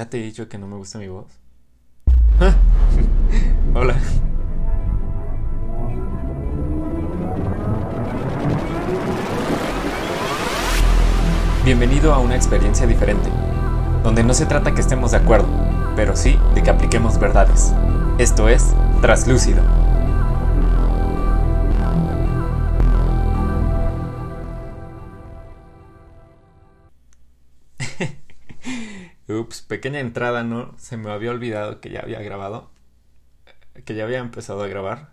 ¿Ya 0.00 0.08
te 0.08 0.18
he 0.18 0.22
dicho 0.22 0.48
que 0.48 0.56
no 0.56 0.66
me 0.66 0.76
gusta 0.76 0.98
mi 0.98 1.08
voz? 1.08 1.26
Hola. 3.74 3.94
Bienvenido 11.66 12.14
a 12.14 12.18
una 12.18 12.34
experiencia 12.34 12.86
diferente, 12.86 13.28
donde 14.02 14.24
no 14.24 14.32
se 14.32 14.46
trata 14.46 14.74
que 14.74 14.80
estemos 14.80 15.10
de 15.10 15.18
acuerdo, 15.18 15.48
pero 15.96 16.16
sí 16.16 16.38
de 16.54 16.62
que 16.62 16.70
apliquemos 16.70 17.20
verdades. 17.20 17.74
Esto 18.16 18.48
es 18.48 18.72
Traslúcido. 19.02 19.79
Ups, 29.30 29.62
pequeña 29.62 30.00
entrada, 30.00 30.42
¿no? 30.42 30.74
Se 30.78 30.96
me 30.96 31.10
había 31.10 31.30
olvidado 31.30 31.80
que 31.80 31.90
ya 31.90 32.00
había 32.00 32.20
grabado. 32.20 32.70
Que 33.84 33.94
ya 33.94 34.04
había 34.04 34.18
empezado 34.18 34.62
a 34.62 34.68
grabar. 34.68 35.12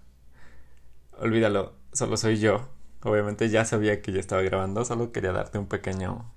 Olvídalo, 1.19 1.73
solo 1.93 2.17
soy 2.17 2.37
yo. 2.37 2.69
Obviamente 3.03 3.49
ya 3.49 3.65
sabía 3.65 4.01
que 4.01 4.11
ya 4.11 4.19
estaba 4.19 4.41
grabando, 4.41 4.83
solo 4.83 5.11
quería 5.11 5.31
darte 5.31 5.57
un 5.57 5.67
pequeño 5.67 6.31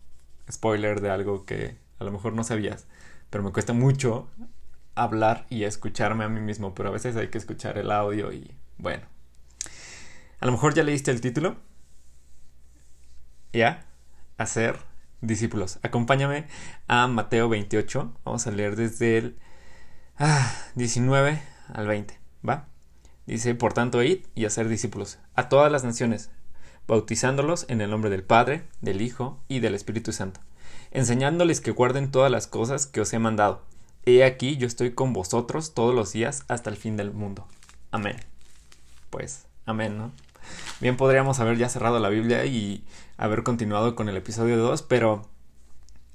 spoiler 0.51 1.01
de 1.01 1.11
algo 1.11 1.45
que 1.45 1.77
a 1.99 2.05
lo 2.05 2.13
mejor 2.13 2.33
no 2.35 2.45
sabías. 2.45 2.87
Pero 3.31 3.45
me 3.45 3.53
cuesta 3.53 3.73
mucho 3.73 4.29
hablar 4.95 5.47
y 5.51 5.65
escucharme 5.65 6.25
a 6.25 6.29
mí 6.29 6.41
mismo, 6.41 6.75
pero 6.75 6.91
a 6.91 6.93
veces 6.93 7.17
hay 7.17 7.29
que 7.29 7.39
escuchar 7.39 7.79
el 7.79 7.91
audio 7.91 8.33
y 8.33 8.55
bueno. 8.79 9.07
A 10.41 10.47
lo 10.47 10.53
mejor 10.53 10.75
ya 10.75 10.83
leíste 10.83 11.11
el 11.11 11.21
título. 11.21 11.57
¿Ya? 13.53 13.87
Hacer 14.39 14.79
discípulos. 15.21 15.79
Acompáñame 15.83 16.47
a 16.89 17.07
Mateo 17.07 17.49
28. 17.49 18.13
Vamos 18.25 18.47
a 18.47 18.51
leer 18.51 18.77
desde 18.77 19.19
el 19.19 19.39
19 20.75 21.31
ah, 21.31 21.73
al 21.73 21.87
20. 21.87 22.19
¿Va? 22.47 22.67
Dice, 23.27 23.55
por 23.55 23.73
tanto, 23.73 24.03
id 24.03 24.27
y 24.35 24.45
hacer 24.45 24.69
discípulos 24.69 25.19
a 25.35 25.49
todas 25.49 25.71
las 25.71 25.85
naciones, 25.85 26.31
bautizándolos 26.89 27.67
en 27.69 27.81
el 27.81 27.91
nombre 27.91 28.11
del 28.11 28.25
Padre, 28.25 28.65
del 28.81 29.03
Hijo 29.03 29.39
y 29.47 29.61
del 29.61 29.75
Espíritu 29.75 30.13
Santo, 30.13 30.41
enseñándoles 30.91 31.61
que 31.61 31.71
guarden 31.71 32.11
todas 32.11 32.31
las 32.31 32.47
cosas 32.47 32.87
que 32.87 33.01
os 33.01 33.13
he 33.13 33.19
mandado. 33.19 33.63
He 34.05 34.25
aquí 34.25 34.57
yo 34.57 34.67
estoy 34.67 34.93
con 34.93 35.13
vosotros 35.13 35.75
todos 35.75 35.95
los 35.95 36.13
días 36.13 36.45
hasta 36.49 36.71
el 36.71 36.77
fin 36.77 36.97
del 36.97 37.13
mundo. 37.13 37.47
Amén. 37.91 38.17
Pues, 39.11 39.47
amén, 39.67 39.99
¿no? 39.99 40.13
Bien 40.81 40.97
podríamos 40.97 41.41
haber 41.41 41.59
ya 41.59 41.69
cerrado 41.69 41.99
la 41.99 42.09
Biblia 42.09 42.45
y 42.47 42.85
haber 43.17 43.43
continuado 43.43 43.95
con 43.95 44.09
el 44.09 44.17
episodio 44.17 44.57
2, 44.57 44.83
pero 44.83 45.29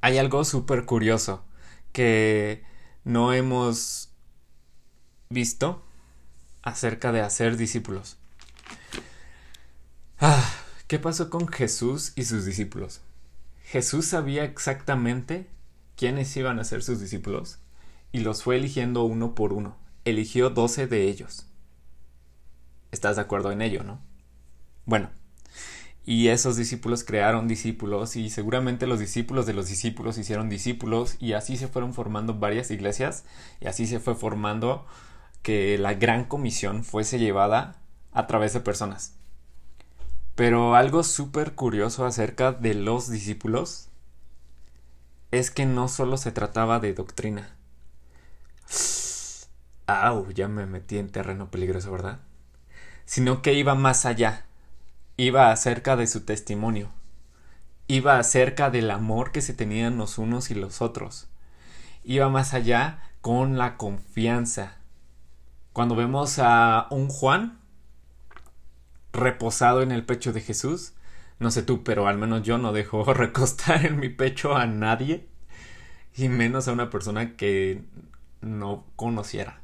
hay 0.01 0.17
algo 0.17 0.43
súper 0.43 0.85
curioso 0.85 1.43
que 1.91 2.63
no 3.03 3.33
hemos 3.33 4.09
visto 5.29 5.83
acerca 6.61 7.11
de 7.11 7.21
hacer 7.21 7.57
discípulos. 7.57 8.17
Ah, 10.19 10.51
¿Qué 10.87 10.99
pasó 10.99 11.29
con 11.29 11.47
Jesús 11.47 12.13
y 12.15 12.25
sus 12.25 12.45
discípulos? 12.45 13.01
Jesús 13.63 14.05
sabía 14.05 14.43
exactamente 14.43 15.47
quiénes 15.95 16.35
iban 16.37 16.59
a 16.59 16.63
ser 16.63 16.83
sus 16.83 16.99
discípulos 16.99 17.59
y 18.11 18.19
los 18.19 18.43
fue 18.43 18.57
eligiendo 18.57 19.03
uno 19.03 19.35
por 19.35 19.53
uno. 19.53 19.77
Eligió 20.05 20.49
doce 20.49 20.87
de 20.87 21.03
ellos. 21.09 21.47
¿Estás 22.91 23.15
de 23.15 23.23
acuerdo 23.23 23.51
en 23.51 23.61
ello, 23.61 23.83
no? 23.83 23.99
Bueno, 24.85 25.09
y 26.05 26.27
esos 26.27 26.55
discípulos 26.55 27.03
crearon 27.03 27.47
discípulos 27.47 28.15
y 28.15 28.29
seguramente 28.29 28.85
los 28.85 28.99
discípulos 28.99 29.47
de 29.47 29.53
los 29.53 29.67
discípulos 29.67 30.19
hicieron 30.19 30.49
discípulos 30.49 31.17
y 31.19 31.33
así 31.33 31.57
se 31.57 31.67
fueron 31.67 31.95
formando 31.95 32.35
varias 32.35 32.69
iglesias 32.69 33.25
y 33.59 33.65
así 33.65 33.87
se 33.87 33.99
fue 33.99 34.13
formando 34.13 34.85
que 35.41 35.79
la 35.79 35.95
gran 35.95 36.25
comisión 36.25 36.83
fuese 36.83 37.17
llevada 37.17 37.77
a 38.11 38.27
través 38.27 38.53
de 38.53 38.59
personas. 38.59 39.15
Pero 40.35 40.75
algo 40.75 41.03
súper 41.03 41.55
curioso 41.55 42.05
acerca 42.05 42.51
de 42.51 42.75
los 42.75 43.09
discípulos 43.09 43.89
es 45.31 45.49
que 45.49 45.65
no 45.65 45.87
solo 45.87 46.17
se 46.17 46.31
trataba 46.31 46.79
de 46.79 46.93
doctrina. 46.93 47.55
Au, 49.87 50.31
ya 50.31 50.47
me 50.47 50.65
metí 50.67 50.97
en 50.99 51.09
terreno 51.09 51.49
peligroso, 51.49 51.91
¿verdad? 51.91 52.19
Sino 53.05 53.41
que 53.41 53.53
iba 53.53 53.75
más 53.75 54.05
allá 54.05 54.45
iba 55.17 55.51
acerca 55.51 55.95
de 55.95 56.07
su 56.07 56.25
testimonio, 56.25 56.89
iba 57.87 58.17
acerca 58.17 58.69
del 58.69 58.91
amor 58.91 59.31
que 59.31 59.41
se 59.41 59.53
tenían 59.53 59.97
los 59.97 60.17
unos 60.17 60.51
y 60.51 60.55
los 60.55 60.81
otros, 60.81 61.27
iba 62.03 62.29
más 62.29 62.53
allá 62.53 63.01
con 63.21 63.57
la 63.57 63.77
confianza. 63.77 64.77
Cuando 65.73 65.95
vemos 65.95 66.39
a 66.39 66.87
un 66.89 67.07
Juan 67.07 67.59
reposado 69.13 69.81
en 69.81 69.91
el 69.91 70.05
pecho 70.05 70.33
de 70.33 70.41
Jesús, 70.41 70.93
no 71.39 71.51
sé 71.51 71.63
tú, 71.63 71.83
pero 71.83 72.07
al 72.07 72.17
menos 72.17 72.43
yo 72.43 72.57
no 72.57 72.73
dejo 72.73 73.03
recostar 73.13 73.85
en 73.85 73.99
mi 73.99 74.09
pecho 74.09 74.55
a 74.55 74.65
nadie, 74.65 75.27
y 76.17 76.29
menos 76.29 76.67
a 76.67 76.71
una 76.73 76.89
persona 76.89 77.35
que 77.35 77.83
no 78.41 78.85
conociera. 78.95 79.61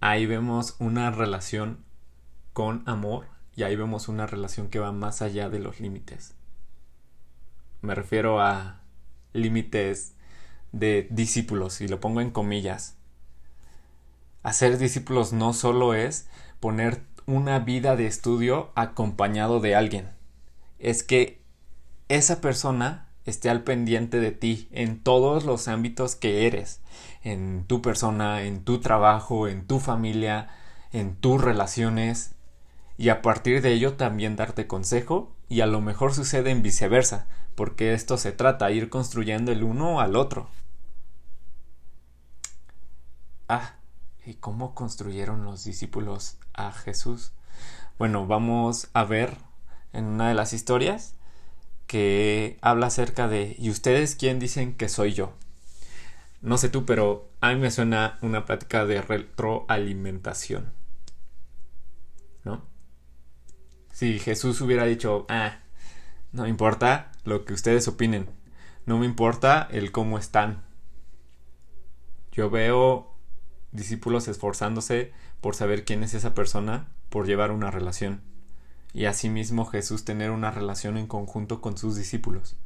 Ahí 0.00 0.26
vemos 0.26 0.76
una 0.78 1.10
relación 1.10 1.84
con 2.52 2.82
amor 2.86 3.31
y 3.54 3.64
ahí 3.64 3.76
vemos 3.76 4.08
una 4.08 4.26
relación 4.26 4.68
que 4.68 4.78
va 4.78 4.92
más 4.92 5.22
allá 5.22 5.48
de 5.48 5.58
los 5.58 5.80
límites. 5.80 6.34
Me 7.80 7.94
refiero 7.94 8.40
a 8.40 8.80
límites 9.32 10.14
de 10.72 11.06
discípulos, 11.10 11.80
y 11.80 11.88
lo 11.88 12.00
pongo 12.00 12.20
en 12.20 12.30
comillas. 12.30 12.96
Hacer 14.42 14.78
discípulos 14.78 15.32
no 15.32 15.52
solo 15.52 15.94
es 15.94 16.28
poner 16.60 17.02
una 17.26 17.58
vida 17.58 17.96
de 17.96 18.06
estudio 18.06 18.70
acompañado 18.74 19.60
de 19.60 19.74
alguien, 19.74 20.10
es 20.78 21.02
que 21.02 21.40
esa 22.08 22.40
persona 22.40 23.08
esté 23.24 23.50
al 23.50 23.62
pendiente 23.62 24.18
de 24.18 24.32
ti 24.32 24.68
en 24.72 25.00
todos 25.00 25.44
los 25.44 25.68
ámbitos 25.68 26.16
que 26.16 26.46
eres, 26.46 26.80
en 27.22 27.64
tu 27.66 27.80
persona, 27.82 28.42
en 28.42 28.64
tu 28.64 28.80
trabajo, 28.80 29.46
en 29.46 29.66
tu 29.66 29.78
familia, 29.78 30.48
en 30.92 31.14
tus 31.14 31.40
relaciones, 31.40 32.34
y 32.96 33.08
a 33.08 33.22
partir 33.22 33.62
de 33.62 33.72
ello 33.72 33.94
también 33.94 34.36
darte 34.36 34.66
consejo 34.66 35.34
y 35.48 35.60
a 35.60 35.66
lo 35.66 35.80
mejor 35.80 36.14
sucede 36.14 36.50
en 36.50 36.62
viceversa, 36.62 37.26
porque 37.54 37.94
esto 37.94 38.16
se 38.16 38.32
trata 38.32 38.70
ir 38.70 38.88
construyendo 38.88 39.52
el 39.52 39.62
uno 39.62 40.00
al 40.00 40.16
otro. 40.16 40.48
Ah, 43.48 43.74
¿y 44.24 44.34
cómo 44.34 44.74
construyeron 44.74 45.44
los 45.44 45.64
discípulos 45.64 46.38
a 46.54 46.72
Jesús? 46.72 47.32
Bueno, 47.98 48.26
vamos 48.26 48.88
a 48.94 49.04
ver 49.04 49.36
en 49.92 50.06
una 50.06 50.28
de 50.28 50.34
las 50.34 50.52
historias 50.52 51.14
que 51.86 52.58
habla 52.62 52.86
acerca 52.86 53.28
de 53.28 53.54
¿y 53.58 53.68
ustedes 53.68 54.16
quién 54.16 54.38
dicen 54.38 54.74
que 54.74 54.88
soy 54.88 55.12
yo? 55.12 55.34
No 56.40 56.56
sé 56.56 56.68
tú, 56.68 56.86
pero 56.86 57.28
a 57.40 57.50
mí 57.52 57.60
me 57.60 57.70
suena 57.70 58.18
una 58.22 58.46
práctica 58.46 58.86
de 58.86 59.02
retroalimentación. 59.02 60.72
¿No? 62.44 62.71
Si 63.92 64.18
Jesús 64.18 64.60
hubiera 64.60 64.84
dicho, 64.84 65.26
ah, 65.28 65.58
no 66.32 66.42
me 66.42 66.48
importa 66.48 67.12
lo 67.24 67.44
que 67.44 67.52
ustedes 67.52 67.86
opinen, 67.86 68.28
no 68.86 68.98
me 68.98 69.06
importa 69.06 69.68
el 69.70 69.92
cómo 69.92 70.18
están. 70.18 70.64
Yo 72.32 72.50
veo 72.50 73.14
discípulos 73.70 74.26
esforzándose 74.26 75.12
por 75.40 75.54
saber 75.54 75.84
quién 75.84 76.02
es 76.02 76.14
esa 76.14 76.34
persona, 76.34 76.88
por 77.10 77.26
llevar 77.26 77.50
una 77.50 77.70
relación. 77.70 78.22
Y 78.94 79.04
asimismo 79.04 79.66
Jesús 79.66 80.04
tener 80.04 80.30
una 80.30 80.50
relación 80.50 80.96
en 80.96 81.06
conjunto 81.06 81.60
con 81.60 81.76
sus 81.76 81.96
discípulos. 81.96 82.56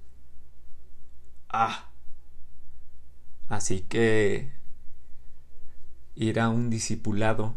Ah. 1.48 1.90
Así 3.48 3.80
que 3.80 4.52
ir 6.14 6.40
a 6.40 6.48
un 6.48 6.70
discipulado 6.70 7.54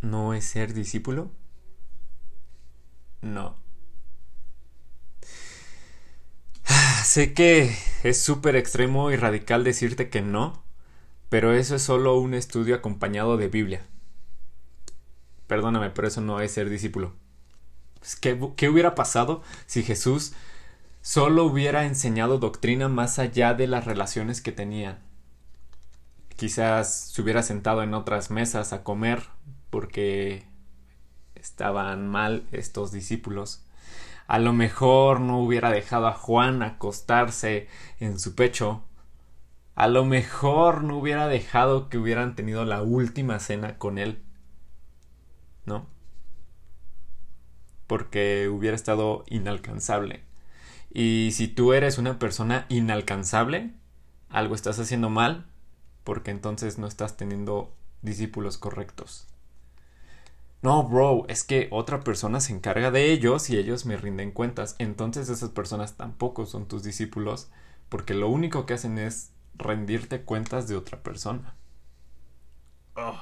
no 0.00 0.34
es 0.34 0.44
ser 0.44 0.72
discípulo. 0.72 1.30
No. 3.22 3.56
Sé 7.04 7.34
que 7.34 7.76
es 8.02 8.20
súper 8.20 8.56
extremo 8.56 9.10
y 9.10 9.16
radical 9.16 9.64
decirte 9.64 10.10
que 10.10 10.22
no, 10.22 10.62
pero 11.28 11.52
eso 11.52 11.76
es 11.76 11.82
solo 11.82 12.18
un 12.18 12.34
estudio 12.34 12.74
acompañado 12.74 13.36
de 13.36 13.48
Biblia. 13.48 13.86
Perdóname, 15.46 15.90
pero 15.90 16.08
eso 16.08 16.20
no 16.20 16.40
es 16.40 16.52
ser 16.52 16.68
discípulo. 16.68 17.14
¿Qué, 18.20 18.38
¿Qué, 18.56 18.68
hubiera 18.68 18.94
pasado 18.94 19.42
si 19.66 19.82
Jesús 19.82 20.32
solo 21.00 21.44
hubiera 21.44 21.86
enseñado 21.86 22.38
doctrina 22.38 22.88
más 22.88 23.18
allá 23.18 23.54
de 23.54 23.66
las 23.66 23.84
relaciones 23.84 24.40
que 24.40 24.52
tenía? 24.52 24.98
Quizás 26.36 27.12
se 27.12 27.22
hubiera 27.22 27.42
sentado 27.42 27.82
en 27.82 27.94
otras 27.94 28.30
mesas 28.30 28.72
a 28.72 28.82
comer 28.82 29.22
porque 29.70 30.44
estaban 31.46 32.08
mal 32.08 32.44
estos 32.52 32.92
discípulos. 32.92 33.62
A 34.26 34.38
lo 34.38 34.52
mejor 34.52 35.20
no 35.20 35.38
hubiera 35.38 35.70
dejado 35.70 36.08
a 36.08 36.12
Juan 36.12 36.62
acostarse 36.62 37.68
en 38.00 38.18
su 38.18 38.34
pecho. 38.34 38.82
A 39.76 39.86
lo 39.88 40.04
mejor 40.04 40.82
no 40.82 40.98
hubiera 40.98 41.28
dejado 41.28 41.88
que 41.88 41.98
hubieran 41.98 42.34
tenido 42.34 42.64
la 42.64 42.82
última 42.82 43.38
cena 43.38 43.78
con 43.78 43.98
él. 43.98 44.22
¿No? 45.64 45.86
Porque 47.86 48.48
hubiera 48.48 48.74
estado 48.74 49.24
inalcanzable. 49.28 50.24
Y 50.92 51.30
si 51.32 51.46
tú 51.46 51.72
eres 51.72 51.98
una 51.98 52.18
persona 52.18 52.66
inalcanzable, 52.68 53.70
algo 54.28 54.54
estás 54.54 54.78
haciendo 54.80 55.10
mal, 55.10 55.46
porque 56.02 56.32
entonces 56.32 56.78
no 56.78 56.86
estás 56.88 57.16
teniendo 57.16 57.72
discípulos 58.02 58.58
correctos. 58.58 59.28
No, 60.62 60.82
bro, 60.84 61.26
es 61.28 61.44
que 61.44 61.68
otra 61.70 62.00
persona 62.00 62.40
se 62.40 62.52
encarga 62.52 62.90
de 62.90 63.12
ellos 63.12 63.50
y 63.50 63.56
ellos 63.58 63.86
me 63.86 63.96
rinden 63.96 64.32
cuentas. 64.32 64.74
Entonces 64.78 65.28
esas 65.28 65.50
personas 65.50 65.96
tampoco 65.96 66.46
son 66.46 66.66
tus 66.66 66.82
discípulos 66.82 67.50
porque 67.88 68.14
lo 68.14 68.28
único 68.28 68.66
que 68.66 68.74
hacen 68.74 68.98
es 68.98 69.32
rendirte 69.54 70.22
cuentas 70.22 70.68
de 70.68 70.76
otra 70.76 71.02
persona. 71.02 71.54
Oh, 72.96 73.20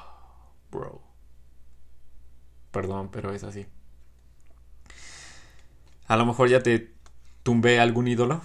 bro. 0.70 1.02
Perdón, 2.70 3.10
pero 3.12 3.32
es 3.32 3.44
así. 3.44 3.66
A 6.06 6.16
lo 6.16 6.26
mejor 6.26 6.48
ya 6.48 6.62
te 6.62 6.92
tumbé 7.42 7.80
algún 7.80 8.08
ídolo. 8.08 8.40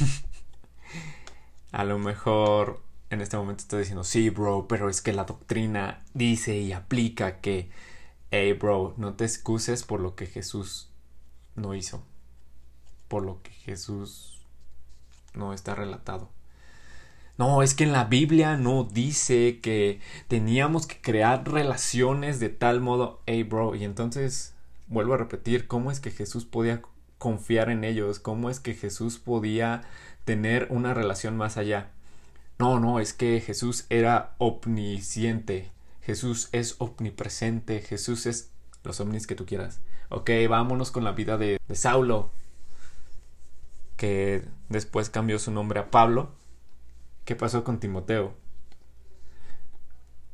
a 1.72 1.84
lo 1.84 1.98
mejor 1.98 2.80
en 3.10 3.20
este 3.20 3.36
momento 3.36 3.62
estás 3.62 3.80
diciendo, 3.80 4.04
sí, 4.04 4.30
bro, 4.30 4.66
pero 4.68 4.88
es 4.88 5.00
que 5.00 5.12
la 5.12 5.24
doctrina 5.24 6.02
dice 6.14 6.56
y 6.56 6.72
aplica 6.72 7.40
que 7.40 7.70
hey 8.30 8.52
bro, 8.52 8.94
no 8.96 9.14
te 9.14 9.24
excuses 9.24 9.82
por 9.82 10.00
lo 10.00 10.14
que 10.14 10.26
Jesús 10.26 10.88
no 11.54 11.74
hizo, 11.74 12.02
por 13.08 13.22
lo 13.22 13.42
que 13.42 13.50
Jesús 13.50 14.40
no 15.34 15.52
está 15.52 15.74
relatado. 15.74 16.28
No, 17.38 17.62
es 17.62 17.74
que 17.74 17.84
en 17.84 17.92
la 17.92 18.04
Biblia 18.04 18.56
no 18.56 18.82
dice 18.82 19.60
que 19.60 20.00
teníamos 20.26 20.86
que 20.86 21.00
crear 21.00 21.48
relaciones 21.48 22.40
de 22.40 22.48
tal 22.48 22.80
modo, 22.80 23.22
hey 23.26 23.44
bro, 23.44 23.76
y 23.76 23.84
entonces 23.84 24.54
vuelvo 24.88 25.14
a 25.14 25.18
repetir, 25.18 25.68
¿cómo 25.68 25.92
es 25.92 26.00
que 26.00 26.10
Jesús 26.10 26.44
podía 26.44 26.82
confiar 27.18 27.70
en 27.70 27.84
ellos? 27.84 28.18
¿Cómo 28.18 28.50
es 28.50 28.58
que 28.58 28.74
Jesús 28.74 29.18
podía 29.18 29.82
tener 30.24 30.66
una 30.70 30.94
relación 30.94 31.36
más 31.36 31.56
allá? 31.56 31.90
No, 32.58 32.80
no, 32.80 32.98
es 32.98 33.12
que 33.12 33.40
Jesús 33.40 33.86
era 33.88 34.34
omnisciente, 34.38 35.70
Jesús 36.08 36.48
es 36.52 36.76
omnipresente, 36.78 37.82
Jesús 37.82 38.24
es 38.24 38.50
los 38.82 38.98
ovnis 38.98 39.26
que 39.26 39.34
tú 39.34 39.44
quieras. 39.44 39.82
Ok, 40.08 40.30
vámonos 40.48 40.90
con 40.90 41.04
la 41.04 41.12
vida 41.12 41.36
de, 41.36 41.60
de 41.68 41.74
Saulo, 41.74 42.30
que 43.98 44.42
después 44.70 45.10
cambió 45.10 45.38
su 45.38 45.50
nombre 45.50 45.80
a 45.80 45.90
Pablo. 45.90 46.30
¿Qué 47.26 47.36
pasó 47.36 47.62
con 47.62 47.78
Timoteo? 47.78 48.32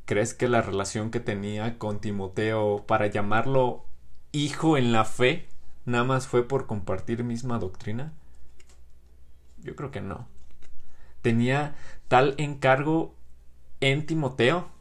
¿Crees 0.05 0.33
que 0.33 0.47
la 0.47 0.61
relación 0.61 1.11
que 1.11 1.19
tenía 1.19 1.77
con 1.77 1.99
Timoteo 1.99 2.85
para 2.87 3.07
llamarlo 3.07 3.83
hijo 4.31 4.77
en 4.77 4.93
la 4.93 5.03
fe 5.03 5.49
nada 5.83 6.05
más 6.05 6.25
fue 6.25 6.47
por 6.47 6.67
compartir 6.67 7.25
misma 7.25 7.59
doctrina? 7.59 8.13
Yo 9.57 9.75
creo 9.75 9.91
que 9.91 9.99
no. 9.99 10.25
Tenía 11.21 11.75
tal 12.07 12.33
encargo 12.37 13.13
en 13.81 14.05
Timoteo 14.05 14.73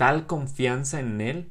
tal 0.00 0.26
confianza 0.26 0.98
en 0.98 1.20
él 1.20 1.50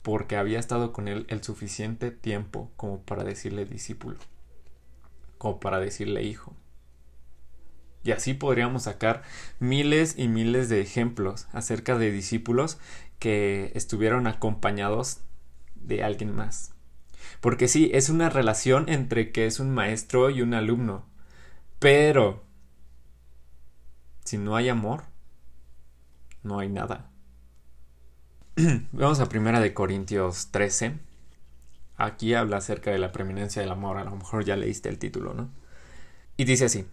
porque 0.00 0.38
había 0.38 0.58
estado 0.58 0.94
con 0.94 1.08
él 1.08 1.26
el 1.28 1.42
suficiente 1.44 2.10
tiempo 2.10 2.72
como 2.74 3.02
para 3.02 3.22
decirle 3.22 3.66
discípulo, 3.66 4.16
como 5.36 5.60
para 5.60 5.78
decirle 5.78 6.22
hijo. 6.22 6.54
Y 8.02 8.12
así 8.12 8.32
podríamos 8.32 8.84
sacar 8.84 9.24
miles 9.58 10.14
y 10.16 10.26
miles 10.26 10.70
de 10.70 10.80
ejemplos 10.80 11.48
acerca 11.52 11.98
de 11.98 12.10
discípulos 12.10 12.78
que 13.18 13.72
estuvieron 13.74 14.26
acompañados 14.26 15.20
de 15.74 16.02
alguien 16.02 16.34
más. 16.34 16.72
Porque 17.42 17.68
sí, 17.68 17.90
es 17.92 18.08
una 18.08 18.30
relación 18.30 18.88
entre 18.88 19.32
que 19.32 19.44
es 19.44 19.60
un 19.60 19.70
maestro 19.70 20.30
y 20.30 20.40
un 20.40 20.54
alumno. 20.54 21.04
Pero 21.78 22.42
si 24.24 24.38
no 24.38 24.56
hay 24.56 24.70
amor, 24.70 25.02
no 26.42 26.58
hay 26.58 26.70
nada. 26.70 27.10
Vamos 28.92 29.20
a 29.20 29.28
primera 29.28 29.60
de 29.60 29.74
Corintios 29.74 30.48
13. 30.50 30.94
Aquí 31.98 32.32
habla 32.32 32.56
acerca 32.56 32.90
de 32.90 32.96
la 32.96 33.12
preeminencia 33.12 33.60
del 33.60 33.70
amor. 33.70 33.98
A 33.98 34.04
lo 34.04 34.16
mejor 34.16 34.46
ya 34.46 34.56
leíste 34.56 34.88
el 34.88 34.98
título, 34.98 35.34
¿no? 35.34 35.50
Y 36.38 36.44
dice 36.44 36.64
así: 36.64 36.86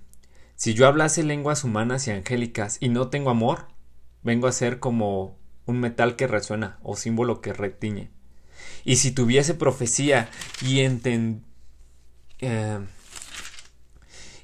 Si 0.56 0.74
yo 0.74 0.88
hablase 0.88 1.24
lenguas 1.24 1.64
humanas 1.64 2.06
y 2.08 2.12
angélicas 2.12 2.80
y 2.82 2.90
no 2.90 3.08
tengo 3.08 3.30
amor, 3.30 3.68
vengo 4.24 4.48
a 4.48 4.52
ser 4.52 4.80
como 4.80 5.38
un 5.66 5.80
metal 5.80 6.18
que 6.18 6.28
resuena 6.28 6.80
o 6.84 6.98
símbolo 6.98 7.40
que 7.40 7.54
retiñe. 7.54 8.12
Y 8.84 8.98
si 8.98 9.12
tuviese 9.12 9.54
profecía 9.54 10.30
y 10.62 10.82
enten... 10.82 11.46
Eh, 12.40 12.80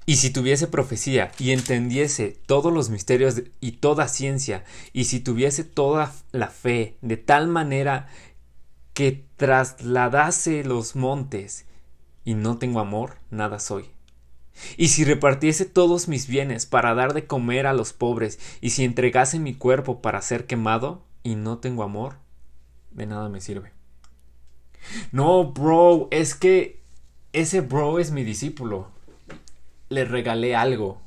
y 0.09 0.15
si 0.15 0.31
tuviese 0.31 0.65
profecía 0.65 1.31
y 1.37 1.51
entendiese 1.51 2.35
todos 2.47 2.73
los 2.73 2.89
misterios 2.89 3.43
y 3.61 3.73
toda 3.73 4.07
ciencia, 4.07 4.63
y 4.91 5.03
si 5.03 5.19
tuviese 5.19 5.63
toda 5.63 6.15
la 6.31 6.47
fe 6.47 6.97
de 7.03 7.15
tal 7.15 7.47
manera 7.47 8.07
que 8.95 9.23
trasladase 9.37 10.63
los 10.63 10.95
montes, 10.95 11.67
y 12.25 12.33
no 12.33 12.57
tengo 12.57 12.79
amor, 12.79 13.17
nada 13.29 13.59
soy. 13.59 13.85
Y 14.77 14.87
si 14.87 15.03
repartiese 15.03 15.65
todos 15.65 16.07
mis 16.07 16.25
bienes 16.25 16.65
para 16.65 16.95
dar 16.95 17.13
de 17.13 17.27
comer 17.27 17.67
a 17.67 17.73
los 17.73 17.93
pobres, 17.93 18.39
y 18.61 18.71
si 18.71 18.85
entregase 18.85 19.37
mi 19.37 19.53
cuerpo 19.53 20.01
para 20.01 20.23
ser 20.23 20.47
quemado, 20.47 21.03
y 21.21 21.35
no 21.35 21.59
tengo 21.59 21.83
amor, 21.83 22.15
de 22.89 23.05
nada 23.05 23.29
me 23.29 23.41
sirve. 23.41 23.73
No, 25.11 25.51
bro, 25.51 26.07
es 26.09 26.33
que 26.33 26.81
ese 27.31 27.61
bro 27.61 27.99
es 27.99 28.09
mi 28.09 28.23
discípulo 28.23 28.97
le 29.89 30.05
regalé 30.05 30.55
algo. 30.55 31.01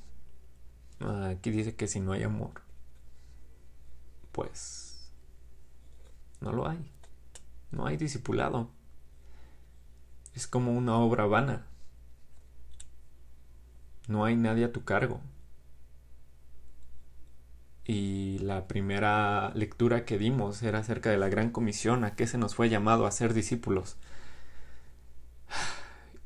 Aquí 1.00 1.50
dice 1.50 1.74
que 1.74 1.88
si 1.88 2.00
no 2.00 2.12
hay 2.12 2.22
amor, 2.22 2.62
pues 4.30 5.10
no 6.40 6.52
lo 6.52 6.68
hay. 6.68 6.78
No 7.70 7.86
hay 7.86 7.96
discipulado. 7.96 8.68
Es 10.34 10.46
como 10.46 10.72
una 10.72 10.96
obra 10.96 11.26
vana. 11.26 11.66
No 14.08 14.24
hay 14.24 14.36
nadie 14.36 14.64
a 14.64 14.72
tu 14.72 14.84
cargo. 14.84 15.20
Y 17.84 18.38
la 18.38 18.68
primera 18.68 19.52
lectura 19.54 20.04
que 20.04 20.18
dimos 20.18 20.62
era 20.62 20.80
acerca 20.80 21.10
de 21.10 21.16
la 21.16 21.28
gran 21.28 21.50
comisión, 21.50 22.04
a 22.04 22.14
qué 22.14 22.26
se 22.26 22.38
nos 22.38 22.54
fue 22.54 22.68
llamado 22.68 23.06
a 23.06 23.10
ser 23.10 23.34
discípulos. 23.34 23.96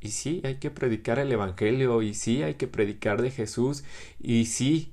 Y 0.00 0.10
sí, 0.10 0.40
hay 0.44 0.56
que 0.56 0.70
predicar 0.70 1.18
el 1.18 1.32
Evangelio, 1.32 2.02
y 2.02 2.14
sí, 2.14 2.42
hay 2.42 2.54
que 2.54 2.68
predicar 2.68 3.22
de 3.22 3.30
Jesús, 3.30 3.84
y 4.20 4.46
sí, 4.46 4.92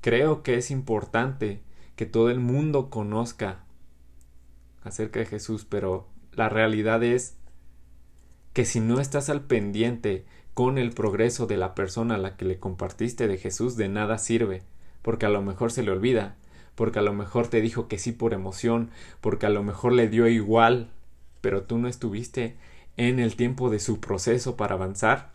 creo 0.00 0.42
que 0.42 0.56
es 0.56 0.70
importante 0.70 1.60
que 1.96 2.06
todo 2.06 2.30
el 2.30 2.40
mundo 2.40 2.90
conozca 2.90 3.64
acerca 4.82 5.20
de 5.20 5.26
Jesús, 5.26 5.66
pero 5.68 6.06
la 6.32 6.48
realidad 6.48 7.02
es 7.02 7.36
que 8.52 8.64
si 8.64 8.80
no 8.80 9.00
estás 9.00 9.30
al 9.30 9.42
pendiente 9.42 10.24
con 10.54 10.76
el 10.76 10.90
progreso 10.90 11.46
de 11.46 11.56
la 11.56 11.74
persona 11.74 12.16
a 12.16 12.18
la 12.18 12.36
que 12.36 12.44
le 12.44 12.58
compartiste 12.58 13.26
de 13.26 13.38
Jesús, 13.38 13.76
de 13.76 13.88
nada 13.88 14.18
sirve, 14.18 14.62
porque 15.00 15.26
a 15.26 15.30
lo 15.30 15.42
mejor 15.42 15.72
se 15.72 15.82
le 15.82 15.90
olvida, 15.90 16.36
porque 16.74 16.98
a 16.98 17.02
lo 17.02 17.12
mejor 17.12 17.48
te 17.48 17.60
dijo 17.60 17.88
que 17.88 17.98
sí 17.98 18.12
por 18.12 18.34
emoción, 18.34 18.90
porque 19.20 19.46
a 19.46 19.50
lo 19.50 19.62
mejor 19.62 19.92
le 19.92 20.08
dio 20.08 20.26
igual, 20.28 20.90
pero 21.40 21.62
tú 21.64 21.78
no 21.78 21.88
estuviste 21.88 22.56
en 22.96 23.18
el 23.18 23.36
tiempo 23.36 23.70
de 23.70 23.78
su 23.78 24.00
proceso 24.00 24.56
para 24.56 24.74
avanzar 24.74 25.32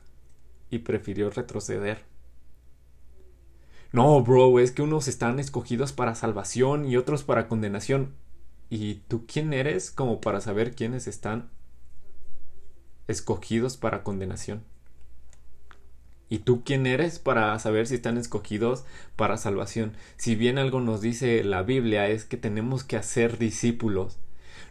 y 0.69 0.79
prefirió 0.79 1.29
retroceder. 1.29 2.05
No, 3.91 4.21
bro, 4.21 4.59
es 4.59 4.71
que 4.71 4.81
unos 4.81 5.07
están 5.07 5.39
escogidos 5.39 5.93
para 5.93 6.15
salvación 6.15 6.85
y 6.85 6.97
otros 6.97 7.23
para 7.23 7.47
condenación. 7.47 8.13
¿Y 8.69 8.95
tú 9.07 9.25
quién 9.25 9.53
eres 9.53 9.91
como 9.91 10.19
para 10.19 10.41
saber 10.41 10.75
quiénes 10.75 11.07
están 11.07 11.49
escogidos 13.07 13.77
para 13.77 14.03
condenación? 14.03 14.63
¿Y 16.29 16.39
tú 16.39 16.63
quién 16.65 16.85
eres 16.85 17.19
para 17.19 17.57
saber 17.59 17.87
si 17.87 17.95
están 17.95 18.17
escogidos 18.17 18.83
para 19.15 19.37
salvación? 19.37 19.93
Si 20.17 20.35
bien 20.35 20.57
algo 20.57 20.81
nos 20.81 20.99
dice 20.99 21.41
la 21.45 21.63
Biblia 21.63 22.09
es 22.09 22.25
que 22.25 22.35
tenemos 22.35 22.83
que 22.83 22.97
hacer 22.97 23.37
discípulos 23.37 24.19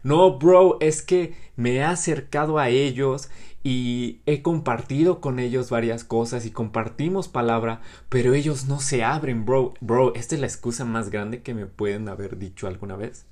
no, 0.07 0.39
bro, 0.39 0.79
es 0.81 1.03
que 1.03 1.35
me 1.57 1.75
he 1.75 1.83
acercado 1.83 2.61
a 2.61 2.69
ellos 2.69 3.29
y 3.65 4.21
he 4.25 4.41
compartido 4.41 5.21
con 5.21 5.41
ellos 5.41 5.69
varias 5.69 6.05
cosas 6.05 6.47
y 6.47 6.53
compartimos 6.53 7.27
palabra, 7.27 7.81
pero 8.09 8.33
ellos 8.33 8.67
no 8.67 8.79
se 8.79 9.03
abren, 9.03 9.45
bro. 9.45 9.75
Bro, 9.81 10.15
esta 10.15 10.37
es 10.37 10.41
la 10.41 10.47
excusa 10.47 10.85
más 10.85 11.11
grande 11.11 11.43
que 11.43 11.55
me 11.55 11.67
pueden 11.67 12.09
haber 12.09 12.39
dicho 12.39 12.69
alguna 12.69 12.95
vez. 12.95 13.27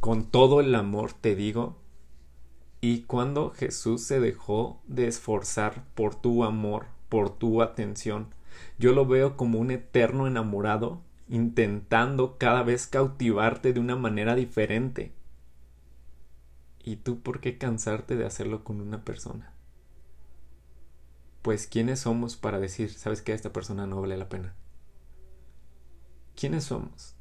Con 0.00 0.24
todo 0.24 0.58
el 0.58 0.74
amor 0.74 1.12
te 1.12 1.36
digo 1.36 1.76
y 2.80 3.02
cuando 3.02 3.50
Jesús 3.50 4.02
se 4.02 4.18
dejó 4.18 4.80
de 4.88 5.06
esforzar 5.06 5.84
por 5.94 6.16
tu 6.16 6.42
amor, 6.42 6.86
por 7.08 7.30
tu 7.30 7.62
atención, 7.62 8.34
yo 8.80 8.90
lo 8.90 9.06
veo 9.06 9.36
como 9.36 9.60
un 9.60 9.70
eterno 9.70 10.26
enamorado 10.26 11.02
intentando 11.28 12.36
cada 12.36 12.64
vez 12.64 12.88
cautivarte 12.88 13.72
de 13.72 13.78
una 13.78 13.94
manera 13.94 14.34
diferente. 14.34 15.12
¿Y 16.86 16.94
tú 16.94 17.20
por 17.20 17.40
qué 17.40 17.58
cansarte 17.58 18.14
de 18.14 18.24
hacerlo 18.24 18.62
con 18.62 18.80
una 18.80 19.04
persona? 19.04 19.52
Pues 21.42 21.66
¿quiénes 21.66 21.98
somos 21.98 22.36
para 22.36 22.60
decir, 22.60 22.92
sabes 22.92 23.22
que 23.22 23.32
esta 23.32 23.52
persona 23.52 23.88
no 23.88 24.00
vale 24.00 24.16
la 24.16 24.28
pena? 24.28 24.54
¿Quiénes 26.36 26.62
somos? 26.62 27.16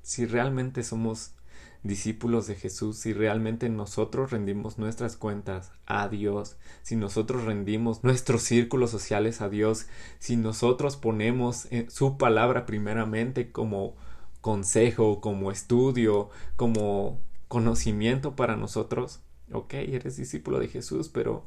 Si 0.00 0.24
realmente 0.24 0.82
somos 0.82 1.34
discípulos 1.82 2.46
de 2.46 2.54
Jesús, 2.54 2.96
si 2.96 3.12
realmente 3.12 3.68
nosotros 3.68 4.30
rendimos 4.30 4.78
nuestras 4.78 5.16
cuentas 5.16 5.72
a 5.84 6.08
Dios, 6.08 6.56
si 6.80 6.96
nosotros 6.96 7.44
rendimos 7.44 8.02
nuestros 8.02 8.44
círculos 8.44 8.90
sociales 8.90 9.42
a 9.42 9.50
Dios, 9.50 9.88
si 10.20 10.36
nosotros 10.36 10.96
ponemos 10.96 11.66
eh, 11.66 11.84
su 11.90 12.16
palabra 12.16 12.64
primeramente 12.64 13.52
como 13.52 13.94
consejo, 14.40 15.20
como 15.20 15.50
estudio, 15.50 16.30
como 16.56 17.20
conocimiento 17.52 18.34
para 18.34 18.56
nosotros, 18.56 19.20
ok, 19.52 19.74
eres 19.74 20.16
discípulo 20.16 20.58
de 20.58 20.68
Jesús, 20.68 21.10
pero 21.10 21.44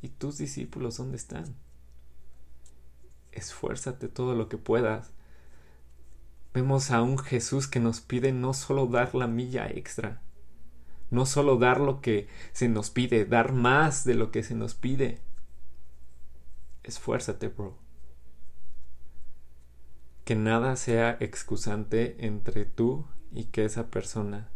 ¿y 0.00 0.10
tus 0.10 0.38
discípulos 0.38 0.98
dónde 0.98 1.16
están? 1.16 1.56
Esfuérzate 3.32 4.06
todo 4.06 4.36
lo 4.36 4.48
que 4.48 4.58
puedas 4.58 5.10
Vemos 6.54 6.92
a 6.92 7.02
un 7.02 7.18
Jesús 7.18 7.66
que 7.66 7.80
nos 7.80 8.00
pide 8.00 8.30
no 8.30 8.54
solo 8.54 8.86
dar 8.86 9.12
la 9.16 9.26
milla 9.26 9.68
extra, 9.68 10.22
no 11.10 11.26
solo 11.26 11.56
dar 11.56 11.80
lo 11.80 12.00
que 12.00 12.28
se 12.52 12.68
nos 12.68 12.90
pide, 12.90 13.24
dar 13.24 13.52
más 13.52 14.04
de 14.04 14.14
lo 14.14 14.30
que 14.30 14.44
se 14.44 14.54
nos 14.54 14.74
pide. 14.74 15.18
Esfuérzate, 16.84 17.48
bro. 17.48 17.76
Que 20.24 20.36
nada 20.36 20.76
sea 20.76 21.16
excusante 21.18 22.24
entre 22.24 22.66
tú 22.66 23.04
y 23.32 23.46
que 23.46 23.64
esa 23.64 23.90
persona 23.90 24.48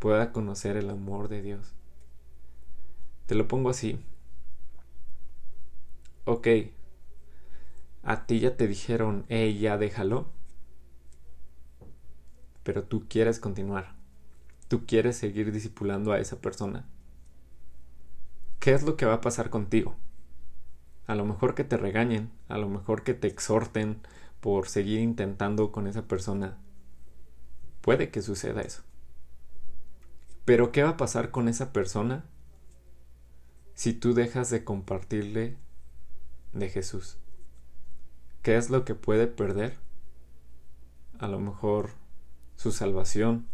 pueda 0.00 0.32
conocer 0.32 0.76
el 0.76 0.90
amor 0.90 1.28
de 1.28 1.42
Dios. 1.42 1.72
Te 3.26 3.36
lo 3.36 3.46
pongo 3.46 3.70
así. 3.70 4.00
Ok, 6.24 6.48
a 8.02 8.26
ti 8.26 8.40
ya 8.40 8.56
te 8.56 8.66
dijeron, 8.66 9.24
hey, 9.28 9.56
ya 9.60 9.78
déjalo 9.78 10.40
pero 12.62 12.84
tú 12.84 13.06
quieres 13.08 13.40
continuar. 13.40 13.94
Tú 14.68 14.86
quieres 14.86 15.16
seguir 15.16 15.52
discipulando 15.52 16.12
a 16.12 16.18
esa 16.18 16.40
persona. 16.40 16.86
¿Qué 18.58 18.72
es 18.72 18.82
lo 18.82 18.96
que 18.96 19.06
va 19.06 19.14
a 19.14 19.20
pasar 19.20 19.50
contigo? 19.50 19.96
A 21.06 21.14
lo 21.14 21.24
mejor 21.24 21.54
que 21.54 21.64
te 21.64 21.76
regañen, 21.76 22.30
a 22.48 22.58
lo 22.58 22.68
mejor 22.68 23.02
que 23.02 23.14
te 23.14 23.26
exhorten 23.26 24.00
por 24.40 24.68
seguir 24.68 25.00
intentando 25.00 25.72
con 25.72 25.86
esa 25.86 26.06
persona. 26.06 26.58
Puede 27.80 28.10
que 28.10 28.22
suceda 28.22 28.60
eso. 28.60 28.82
Pero 30.44 30.72
¿qué 30.72 30.82
va 30.82 30.90
a 30.90 30.96
pasar 30.96 31.30
con 31.30 31.48
esa 31.48 31.72
persona 31.72 32.24
si 33.74 33.92
tú 33.92 34.14
dejas 34.14 34.50
de 34.50 34.64
compartirle 34.64 35.56
de 36.52 36.68
Jesús? 36.68 37.18
¿Qué 38.42 38.56
es 38.56 38.70
lo 38.70 38.84
que 38.84 38.94
puede 38.94 39.26
perder? 39.26 39.76
A 41.18 41.28
lo 41.28 41.40
mejor 41.40 41.90
su 42.56 42.72
salvación, 42.72 43.46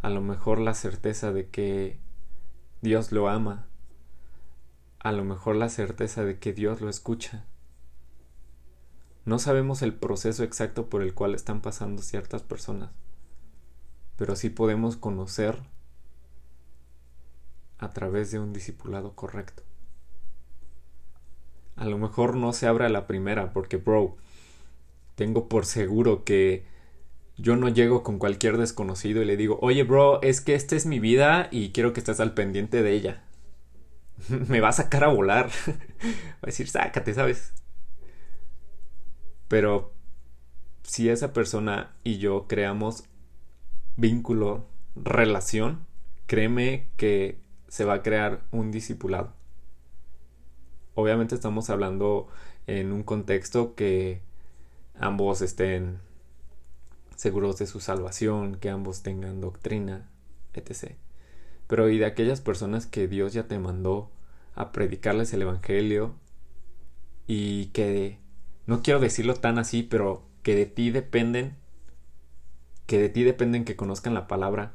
a 0.00 0.10
lo 0.10 0.20
mejor 0.20 0.58
la 0.60 0.74
certeza 0.74 1.32
de 1.32 1.48
que 1.48 1.98
Dios 2.80 3.12
lo 3.12 3.28
ama, 3.28 3.68
a 4.98 5.12
lo 5.12 5.24
mejor 5.24 5.56
la 5.56 5.68
certeza 5.68 6.24
de 6.24 6.38
que 6.38 6.52
Dios 6.52 6.80
lo 6.80 6.88
escucha. 6.88 7.44
No 9.24 9.38
sabemos 9.38 9.82
el 9.82 9.94
proceso 9.94 10.42
exacto 10.42 10.88
por 10.88 11.02
el 11.02 11.14
cual 11.14 11.34
están 11.34 11.60
pasando 11.60 12.02
ciertas 12.02 12.42
personas, 12.42 12.90
pero 14.16 14.34
sí 14.34 14.50
podemos 14.50 14.96
conocer 14.96 15.62
a 17.82 17.90
través 17.90 18.30
de 18.30 18.38
un 18.38 18.52
discipulado 18.52 19.16
correcto. 19.16 19.64
A 21.74 21.84
lo 21.84 21.98
mejor 21.98 22.36
no 22.36 22.52
se 22.52 22.68
abra 22.68 22.88
la 22.88 23.08
primera 23.08 23.52
porque, 23.52 23.76
bro, 23.76 24.16
tengo 25.16 25.48
por 25.48 25.66
seguro 25.66 26.22
que 26.22 26.64
yo 27.36 27.56
no 27.56 27.68
llego 27.68 28.04
con 28.04 28.20
cualquier 28.20 28.56
desconocido 28.56 29.20
y 29.20 29.24
le 29.24 29.36
digo, 29.36 29.58
oye, 29.62 29.82
bro, 29.82 30.22
es 30.22 30.40
que 30.40 30.54
esta 30.54 30.76
es 30.76 30.86
mi 30.86 31.00
vida 31.00 31.48
y 31.50 31.70
quiero 31.70 31.92
que 31.92 31.98
estés 31.98 32.20
al 32.20 32.34
pendiente 32.34 32.84
de 32.84 32.92
ella. 32.92 33.24
Me 34.28 34.60
va 34.60 34.68
a 34.68 34.72
sacar 34.72 35.02
a 35.02 35.08
volar. 35.08 35.50
va 35.66 36.42
a 36.42 36.46
decir, 36.46 36.68
sácate, 36.68 37.14
¿sabes? 37.14 37.52
Pero 39.48 39.92
si 40.84 41.08
esa 41.08 41.32
persona 41.32 41.96
y 42.04 42.18
yo 42.18 42.46
creamos 42.46 43.04
vínculo, 43.96 44.68
relación, 44.94 45.84
créeme 46.26 46.86
que 46.96 47.42
se 47.72 47.86
va 47.86 47.94
a 47.94 48.02
crear 48.02 48.42
un 48.50 48.70
discipulado. 48.70 49.32
Obviamente 50.94 51.34
estamos 51.34 51.70
hablando 51.70 52.28
en 52.66 52.92
un 52.92 53.02
contexto 53.02 53.74
que 53.74 54.20
ambos 54.94 55.40
estén 55.40 55.98
seguros 57.16 57.56
de 57.56 57.66
su 57.66 57.80
salvación, 57.80 58.56
que 58.56 58.68
ambos 58.68 59.02
tengan 59.02 59.40
doctrina, 59.40 60.10
etc. 60.52 60.96
Pero 61.66 61.88
y 61.88 61.96
de 61.96 62.04
aquellas 62.04 62.42
personas 62.42 62.84
que 62.84 63.08
Dios 63.08 63.32
ya 63.32 63.48
te 63.48 63.58
mandó 63.58 64.10
a 64.54 64.70
predicarles 64.70 65.32
el 65.32 65.40
Evangelio 65.40 66.14
y 67.26 67.68
que, 67.68 68.18
no 68.66 68.82
quiero 68.82 69.00
decirlo 69.00 69.32
tan 69.32 69.58
así, 69.58 69.82
pero 69.82 70.26
que 70.42 70.54
de 70.54 70.66
ti 70.66 70.90
dependen, 70.90 71.56
que 72.84 72.98
de 72.98 73.08
ti 73.08 73.24
dependen 73.24 73.64
que 73.64 73.76
conozcan 73.76 74.12
la 74.12 74.28
palabra, 74.28 74.74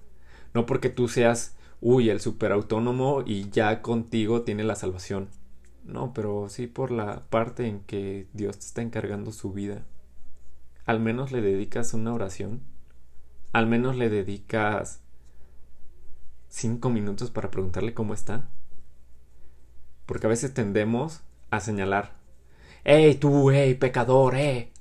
no 0.56 0.66
porque 0.66 0.90
tú 0.90 1.08
seas, 1.08 1.57
uy, 1.82 2.10
el 2.10 2.22
superautónomo 2.22 3.24
y 3.26 3.50
ya 3.50 3.82
contigo 3.82 4.42
tiene 4.44 4.64
la 4.64 4.76
salvación. 4.76 5.30
No, 5.84 6.14
pero 6.14 6.50
sí 6.50 6.68
por 6.68 6.92
la 6.92 7.24
parte 7.30 7.68
en 7.68 7.82
que 7.82 8.28
Dios 8.34 8.60
te 8.60 8.66
está 8.66 8.82
encargando 8.82 9.32
su 9.32 9.54
vida 9.54 9.86
al 10.88 11.02
menos 11.02 11.34
le 11.34 11.42
dedicas 11.42 11.94
una 11.94 12.14
oración, 12.14 12.62
al 13.52 13.68
menos 13.68 13.98
le 13.98 14.10
dedicas 14.10 15.02
cinco 16.48 16.90
minutos 16.90 17.30
para 17.30 17.52
preguntarle 17.52 17.94
cómo 17.94 18.14
está. 18.14 18.50
Porque 20.06 20.28
a 20.28 20.30
veces 20.30 20.54
tendemos 20.54 21.24
a 21.52 21.60
señalar, 21.60 22.16
¡Ey 22.86 23.16
tú, 23.16 23.52
hey, 23.52 23.76
pecador, 23.76 24.36
eh! 24.36 24.72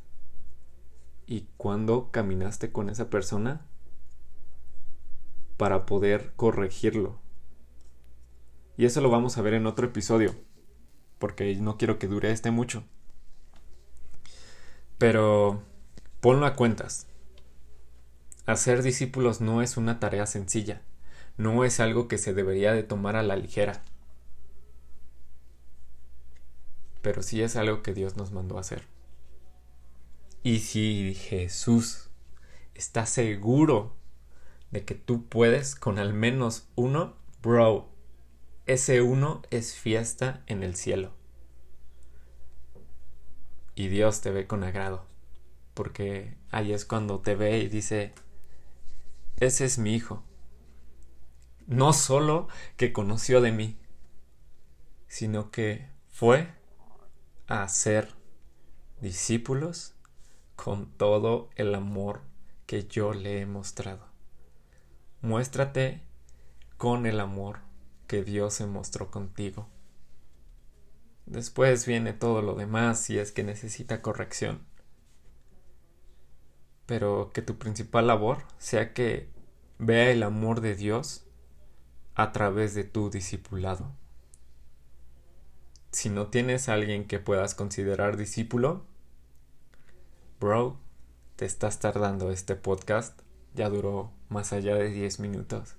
¿Y 1.27 1.49
cuando 1.57 2.13
caminaste 2.13 2.71
con 2.71 2.89
esa 2.89 3.11
persona 3.11 3.67
para 5.57 5.87
poder 5.87 6.33
corregirlo? 6.37 7.19
Y 8.77 8.85
eso 8.85 9.01
lo 9.01 9.11
vamos 9.11 9.39
a 9.39 9.43
ver 9.43 9.55
en 9.55 9.67
otro 9.67 9.87
episodio, 9.87 10.35
porque 11.19 11.55
no 11.57 11.79
quiero 11.79 11.99
que 11.99 12.09
dure 12.09 12.31
este 12.31 12.51
mucho. 12.51 12.85
Pero 14.99 15.63
Ponlo 16.27 16.47
a 16.47 16.57
cuentas. 16.57 17.07
Hacer 18.47 18.83
discípulos 18.83 19.41
no 19.41 19.63
es 19.63 19.77
una 19.77 20.01
tarea 20.01 20.27
sencilla, 20.27 20.83
no 21.37 21.63
es 21.65 21.79
algo 21.79 22.09
que 22.09 22.19
se 22.19 22.35
debería 22.35 22.73
de 22.73 22.83
tomar 22.83 23.15
a 23.15 23.23
la 23.23 23.37
ligera, 23.37 23.85
pero 27.01 27.23
sí 27.23 27.43
es 27.43 27.55
algo 27.55 27.83
que 27.83 27.95
Dios 27.95 28.17
nos 28.17 28.33
mandó 28.33 28.57
a 28.57 28.63
hacer. 28.63 28.83
Y 30.43 30.59
si 30.59 31.15
Jesús 31.15 32.11
está 32.75 33.07
seguro 33.07 33.95
de 34.71 34.85
que 34.85 34.95
tú 34.95 35.27
puedes 35.27 35.75
con 35.75 35.99
al 35.99 36.13
menos 36.13 36.69
uno, 36.75 37.17
bro, 37.43 37.89
ese 38.67 39.03
uno 39.03 39.43
es 39.51 39.75
fiesta 39.75 40.43
en 40.47 40.63
el 40.63 40.77
cielo. 40.77 41.13
Y 43.75 43.89
Dios 43.89 44.21
te 44.21 44.31
ve 44.31 44.47
con 44.47 44.65
agrado 44.65 45.07
porque 45.77 46.39
ahí 46.51 46.73
es 46.73 46.87
cuando 46.87 47.21
te 47.21 47.35
ve 47.35 47.59
y 47.59 47.69
dice, 47.69 48.15
ese 49.37 49.67
es 49.67 49.77
mi 49.77 49.95
hijo. 49.95 50.25
No 51.67 51.93
solo 51.93 52.49
que 52.79 52.95
conoció 52.95 53.43
de 53.43 53.53
mí, 53.53 53.77
sino 55.07 55.51
que 55.51 55.91
fue 56.09 56.49
a 57.47 57.69
ser 57.69 58.15
discípulos 59.03 59.95
con 60.55 60.91
todo 60.97 61.51
el 61.57 61.75
amor 61.75 62.23
que 62.65 62.87
yo 62.87 63.13
le 63.13 63.43
he 63.43 63.47
mostrado. 63.47 64.16
Muéstrate 65.27 66.01
con 66.77 67.07
el 67.07 67.21
amor 67.21 67.59
que 68.07 68.23
Dios 68.23 68.55
se 68.55 68.67
mostró 68.67 69.11
contigo. 69.11 69.69
Después 71.27 71.87
viene 71.87 72.13
todo 72.13 72.43
lo 72.43 72.55
demás 72.55 73.01
si 73.01 73.19
es 73.19 73.33
que 73.33 73.43
necesita 73.43 74.03
corrección 74.03 74.65
pero 76.87 77.33
que 77.35 77.43
tu 77.43 77.59
principal 77.59 78.07
labor 78.07 78.39
sea 78.59 78.95
que 78.95 79.29
vea 79.79 80.11
el 80.11 80.23
amor 80.23 80.61
de 80.61 80.75
Dios 80.75 81.25
a 82.15 82.33
través 82.33 82.75
de 82.75 82.85
tu 82.85 83.11
discipulado. 83.11 83.93
Si 85.91 86.09
no 86.09 86.29
tienes 86.29 86.69
a 86.69 86.75
alguien 86.75 87.07
que 87.07 87.19
puedas 87.19 87.55
considerar 87.55 88.17
discípulo, 88.17 88.87
bro, 90.41 90.79
te 91.35 91.45
estás 91.45 91.81
tardando 91.81 92.31
este 92.31 92.55
podcast. 92.55 93.21
Ya 93.57 93.71
duró 93.71 94.13
más 94.29 94.53
allá 94.53 94.77
de 94.77 94.91
10 94.91 95.19
minutos. 95.21 95.77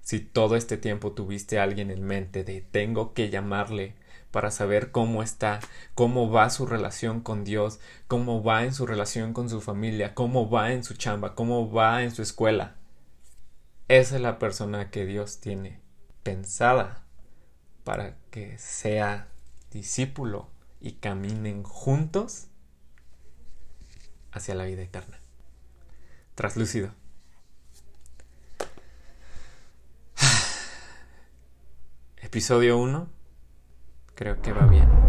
Si 0.00 0.18
todo 0.18 0.56
este 0.56 0.76
tiempo 0.76 1.12
tuviste 1.12 1.58
a 1.58 1.62
alguien 1.62 1.90
en 1.92 2.02
mente 2.02 2.42
de 2.42 2.60
tengo 2.60 3.14
que 3.14 3.30
llamarle 3.30 3.94
para 4.32 4.50
saber 4.50 4.90
cómo 4.90 5.22
está, 5.22 5.60
cómo 5.94 6.30
va 6.30 6.50
su 6.50 6.66
relación 6.66 7.20
con 7.20 7.44
Dios, 7.44 7.78
cómo 8.08 8.42
va 8.42 8.64
en 8.64 8.74
su 8.74 8.86
relación 8.86 9.32
con 9.32 9.48
su 9.48 9.60
familia, 9.60 10.14
cómo 10.14 10.50
va 10.50 10.72
en 10.72 10.82
su 10.82 10.94
chamba, 10.94 11.36
cómo 11.36 11.70
va 11.70 12.02
en 12.02 12.10
su 12.10 12.22
escuela. 12.22 12.76
Esa 13.86 14.16
es 14.16 14.20
la 14.20 14.40
persona 14.40 14.90
que 14.90 15.06
Dios 15.06 15.40
tiene 15.40 15.80
pensada 16.24 17.04
para 17.84 18.16
que 18.32 18.58
sea 18.58 19.28
discípulo 19.70 20.50
y 20.80 20.94
caminen 20.94 21.62
juntos 21.62 22.48
hacia 24.32 24.56
la 24.56 24.64
vida 24.64 24.82
eterna. 24.82 25.20
Traslúcido. 26.38 26.94
Episodio 32.22 32.78
1 32.78 33.08
creo 34.14 34.40
que 34.40 34.52
va 34.52 34.64
bien. 34.66 35.07